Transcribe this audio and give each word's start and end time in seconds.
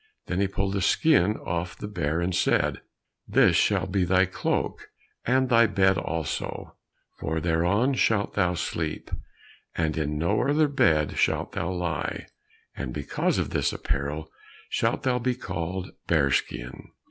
Then 0.25 0.39
he 0.39 0.47
pulled 0.47 0.73
the 0.73 0.81
skin 0.81 1.37
off 1.37 1.77
the 1.77 1.87
bear 1.87 2.21
and 2.21 2.33
said, 2.33 2.81
"This 3.27 3.55
shall 3.55 3.85
be 3.85 4.03
thy 4.03 4.25
cloak, 4.25 4.89
and 5.25 5.47
thy 5.47 5.67
bed 5.67 5.95
also, 5.99 6.75
for 7.19 7.39
thereon 7.39 7.93
shalt 7.93 8.33
thou 8.33 8.55
sleep, 8.55 9.11
and 9.75 9.95
in 9.95 10.17
no 10.17 10.49
other 10.49 10.67
bed 10.67 11.19
shalt 11.19 11.51
thou 11.51 11.69
lie, 11.69 12.25
and 12.75 12.95
because 12.95 13.37
of 13.37 13.51
this 13.51 13.71
apparel 13.71 14.31
shalt 14.71 15.03
thou 15.03 15.19
be 15.19 15.35
called 15.35 15.91
Bearskin." 16.07 16.89